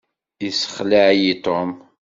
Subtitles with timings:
[0.43, 1.71] Yessexleɛ-iyi Tom.